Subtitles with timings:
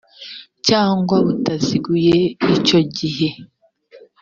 [0.67, 2.17] cyangwa butaziguye
[2.55, 3.29] icyo gihe